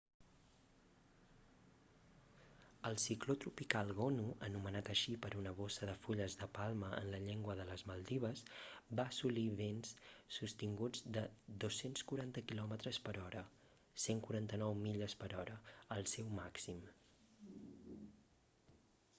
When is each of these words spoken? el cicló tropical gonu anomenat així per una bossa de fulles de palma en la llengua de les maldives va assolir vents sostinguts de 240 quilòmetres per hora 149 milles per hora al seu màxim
el 2.89 2.95
cicló 3.03 3.33
tropical 3.43 3.91
gonu 3.99 4.23
anomenat 4.47 4.89
així 4.93 5.13
per 5.25 5.29
una 5.41 5.51
bossa 5.59 5.89
de 5.89 5.93
fulles 6.05 6.37
de 6.39 6.47
palma 6.55 6.89
en 7.03 7.11
la 7.15 7.19
llengua 7.27 7.57
de 7.61 7.67
les 7.73 7.85
maldives 7.91 8.41
va 9.01 9.05
assolir 9.11 9.45
vents 9.61 9.93
sostinguts 10.39 11.05
de 11.19 11.25
240 11.67 12.45
quilòmetres 12.53 13.01
per 13.09 13.15
hora 13.27 13.47
149 14.09 14.73
milles 14.89 15.17
per 15.23 15.33
hora 15.45 15.61
al 15.97 16.13
seu 16.17 16.33
màxim 16.43 16.85